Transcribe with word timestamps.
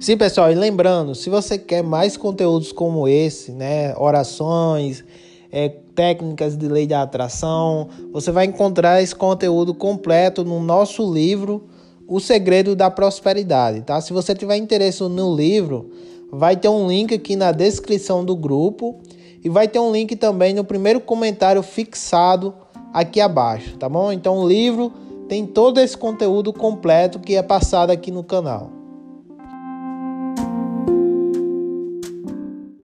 Sim, 0.00 0.16
pessoal, 0.16 0.52
e 0.52 0.54
lembrando, 0.54 1.12
se 1.12 1.28
você 1.28 1.58
quer 1.58 1.82
mais 1.82 2.16
conteúdos 2.16 2.70
como 2.70 3.08
esse, 3.08 3.50
né, 3.50 3.96
orações, 3.96 5.04
é, 5.50 5.68
técnicas 5.68 6.56
de 6.56 6.68
lei 6.68 6.86
da 6.86 7.02
atração, 7.02 7.88
você 8.12 8.30
vai 8.30 8.44
encontrar 8.44 9.02
esse 9.02 9.12
conteúdo 9.12 9.74
completo 9.74 10.44
no 10.44 10.60
nosso 10.60 11.12
livro 11.12 11.64
O 12.06 12.20
Segredo 12.20 12.76
da 12.76 12.88
Prosperidade, 12.88 13.80
tá? 13.80 14.00
Se 14.00 14.12
você 14.12 14.36
tiver 14.36 14.56
interesse 14.56 15.02
no 15.02 15.34
livro, 15.34 15.90
vai 16.30 16.56
ter 16.56 16.68
um 16.68 16.86
link 16.86 17.12
aqui 17.12 17.34
na 17.34 17.50
descrição 17.50 18.24
do 18.24 18.36
grupo 18.36 19.00
e 19.42 19.48
vai 19.48 19.66
ter 19.66 19.80
um 19.80 19.90
link 19.90 20.14
também 20.14 20.54
no 20.54 20.62
primeiro 20.62 21.00
comentário 21.00 21.60
fixado 21.60 22.54
aqui 22.94 23.20
abaixo, 23.20 23.76
tá 23.76 23.88
bom? 23.88 24.12
Então 24.12 24.38
o 24.38 24.48
livro 24.48 24.92
tem 25.28 25.44
todo 25.44 25.80
esse 25.80 25.96
conteúdo 25.98 26.52
completo 26.52 27.18
que 27.18 27.34
é 27.34 27.42
passado 27.42 27.90
aqui 27.90 28.12
no 28.12 28.22
canal. 28.22 28.77